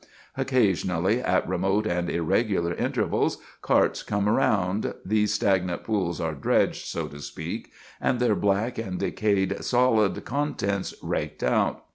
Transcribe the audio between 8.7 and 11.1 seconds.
and decayed solid contents